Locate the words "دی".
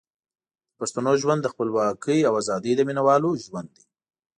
3.75-3.83